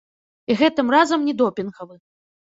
[0.53, 1.99] І гэтым разам не допінгавы.